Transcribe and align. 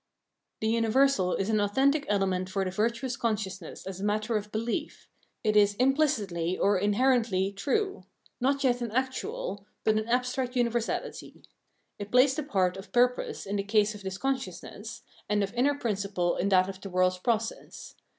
The 0.61 0.67
universal 0.67 1.35
is 1.35 1.47
an 1.51 1.61
authentic 1.61 2.07
element 2.09 2.49
for 2.49 2.65
the 2.65 2.71
virtuous 2.71 3.15
consciousness 3.15 3.85
as 3.85 3.99
a 3.99 4.03
matter 4.03 4.35
of 4.35 4.51
belief; 4.51 5.07
it 5.43 5.55
is 5.55 5.75
"impKcitly" 5.75 6.57
or" 6.59 6.75
inherently" 6.79 7.51
true; 7.51 8.05
not 8.39 8.63
yet 8.63 8.81
an 8.81 8.89
actual, 8.93 9.67
but 9.83 9.99
an 9.99 10.07
abstract 10.09 10.55
universahty. 10.55 11.43
It 11.99 12.09
plays 12.09 12.33
the 12.33 12.41
part 12.41 12.77
of 12.77 12.91
purpose 12.91 13.45
in 13.45 13.57
the 13.57 13.63
case 13.63 13.93
of 13.93 14.01
this 14.01 14.17
consciousness, 14.17 15.03
and 15.29 15.43
of 15.43 15.53
inner 15.53 15.75
principle 15.75 16.35
in 16.35 16.49
that 16.49 16.67
of 16.67 16.81
the 16.81 16.89
world's 16.89 17.19
process. 17.19 17.93